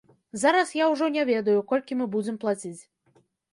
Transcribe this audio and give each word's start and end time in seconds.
Зараз 0.43 0.71
я 0.77 0.87
ўжо 0.93 1.09
не 1.17 1.27
ведаю, 1.31 1.59
колькі 1.73 1.99
мы 2.01 2.05
будзем 2.17 2.43
плаціць. 2.47 2.77